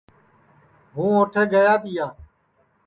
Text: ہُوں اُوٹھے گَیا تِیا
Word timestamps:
ہُوں 0.95 1.09
اُوٹھے 1.17 1.43
گَیا 1.51 1.73
تِیا 1.81 2.07